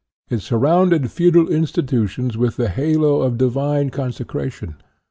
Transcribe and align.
It 0.31 0.39
surrounded 0.39 1.11
feudal 1.11 1.47
institutions 1.47 2.35
with 2.35 2.55
the 2.57 2.69
halo 2.69 3.21
of 3.21 3.37
divine 3.37 3.91
con 3.91 4.09
secration. 4.11 4.77